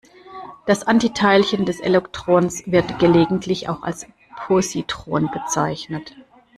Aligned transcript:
Das 0.65 0.81
Antiteilchen 0.81 1.63
des 1.67 1.79
Elektrons 1.79 2.63
wird 2.65 2.97
gelegentlich 2.97 3.69
auch 3.69 3.83
als 3.83 4.07
Positron 4.35 5.29
bezeichnet. 5.31 6.15